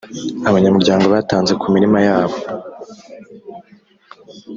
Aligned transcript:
Abanyamuryango 0.49 1.05
batanze 1.15 1.53
ku 1.61 1.65
mirima 1.73 1.99
yabo 2.07 2.37